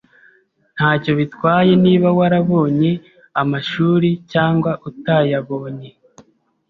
Ntacyo 0.75 1.11
bitwaye 1.19 1.71
niba 1.85 2.07
warabonye 2.17 2.91
amashuri 3.41 4.09
cyangwa 4.31 4.71
utayabonye. 4.89 5.89